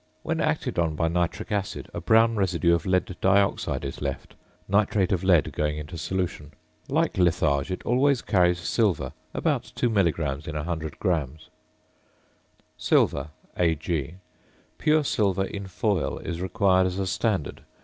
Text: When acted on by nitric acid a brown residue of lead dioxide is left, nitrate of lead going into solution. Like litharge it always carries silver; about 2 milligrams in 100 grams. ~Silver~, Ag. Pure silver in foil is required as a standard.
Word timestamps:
When 0.23 0.41
acted 0.41 0.79
on 0.79 0.95
by 0.95 1.09
nitric 1.09 1.51
acid 1.51 1.87
a 1.93 2.01
brown 2.01 2.35
residue 2.35 2.73
of 2.73 2.87
lead 2.87 3.15
dioxide 3.21 3.85
is 3.85 4.01
left, 4.01 4.33
nitrate 4.67 5.11
of 5.11 5.23
lead 5.23 5.53
going 5.53 5.77
into 5.77 5.95
solution. 5.95 6.53
Like 6.87 7.19
litharge 7.19 7.69
it 7.69 7.83
always 7.85 8.23
carries 8.23 8.59
silver; 8.59 9.13
about 9.31 9.71
2 9.75 9.91
milligrams 9.91 10.47
in 10.47 10.55
100 10.55 10.97
grams. 10.97 11.49
~Silver~, 12.79 13.29
Ag. 13.55 14.15
Pure 14.79 15.03
silver 15.03 15.45
in 15.45 15.67
foil 15.67 16.17
is 16.17 16.41
required 16.41 16.87
as 16.87 16.97
a 16.97 17.05
standard. 17.05 17.61